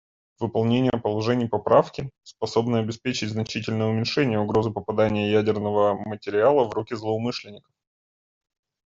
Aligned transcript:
Выполнение 0.39 0.99
положений 0.99 1.47
Поправки 1.47 2.09
способно 2.23 2.79
обеспечить 2.79 3.29
значительное 3.29 3.85
уменьшение 3.85 4.39
угрозы 4.39 4.71
попадания 4.71 5.31
ядерного 5.31 5.93
материала 5.93 6.67
в 6.67 6.73
руки 6.73 6.95
злоумышленников. 6.95 7.71